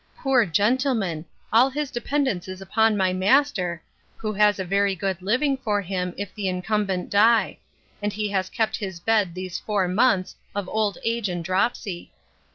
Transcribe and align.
Poor 0.17 0.47
gentleman! 0.47 1.25
all 1.53 1.69
his 1.69 1.91
dependance 1.91 2.47
is 2.47 2.59
upon 2.59 2.97
my 2.97 3.13
master, 3.13 3.83
who 4.17 4.33
has 4.33 4.57
a 4.57 4.65
very 4.65 4.95
good 4.95 5.21
living 5.21 5.55
for 5.55 5.79
him, 5.79 6.15
if 6.17 6.33
the 6.33 6.47
incumbent 6.47 7.07
die; 7.11 7.55
and 8.01 8.11
he 8.11 8.27
has 8.29 8.49
kept 8.49 8.75
his 8.77 8.99
bed 8.99 9.35
these 9.35 9.59
four 9.59 9.87
months, 9.87 10.35
of 10.55 10.67
old 10.69 10.97
age 11.05 11.29
and 11.29 11.45
dropsy. 11.45 12.11